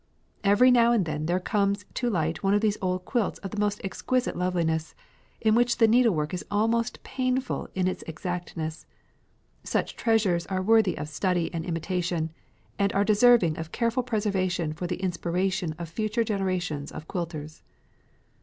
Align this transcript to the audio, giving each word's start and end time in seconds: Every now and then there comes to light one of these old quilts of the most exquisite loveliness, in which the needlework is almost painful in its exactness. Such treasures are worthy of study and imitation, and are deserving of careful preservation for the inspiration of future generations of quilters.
Every 0.43 0.71
now 0.71 0.91
and 0.91 1.05
then 1.05 1.27
there 1.27 1.39
comes 1.39 1.85
to 1.93 2.09
light 2.09 2.41
one 2.41 2.55
of 2.55 2.61
these 2.61 2.79
old 2.81 3.05
quilts 3.05 3.37
of 3.41 3.51
the 3.51 3.59
most 3.59 3.79
exquisite 3.83 4.35
loveliness, 4.35 4.95
in 5.39 5.53
which 5.53 5.77
the 5.77 5.87
needlework 5.87 6.33
is 6.33 6.43
almost 6.49 7.03
painful 7.03 7.69
in 7.75 7.87
its 7.87 8.01
exactness. 8.07 8.87
Such 9.63 9.95
treasures 9.95 10.47
are 10.47 10.63
worthy 10.63 10.97
of 10.97 11.07
study 11.07 11.53
and 11.53 11.63
imitation, 11.63 12.31
and 12.79 12.91
are 12.93 13.05
deserving 13.05 13.59
of 13.59 13.71
careful 13.71 14.01
preservation 14.01 14.73
for 14.73 14.87
the 14.87 15.03
inspiration 15.03 15.75
of 15.77 15.87
future 15.87 16.23
generations 16.23 16.91
of 16.91 17.07
quilters. 17.07 17.61